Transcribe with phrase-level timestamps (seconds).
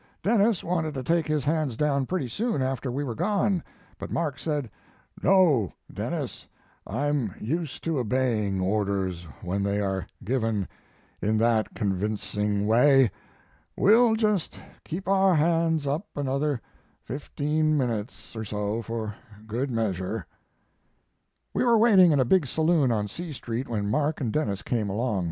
[0.23, 3.61] "Denis wanted to take his hands down pretty soon after we were gone,
[3.99, 4.67] but Mark said:
[5.21, 6.47] "'No, Denis,
[6.87, 10.67] I'm used to obeying orders when they are given
[11.21, 13.11] in that convincing way;
[13.77, 16.59] we'll just keep our hands up another
[17.03, 19.13] fifteen minutes or so for
[19.45, 20.25] good measure.'
[21.53, 24.89] "We were waiting in a big saloon on C Street when Mark and Denis came
[24.89, 25.19] along.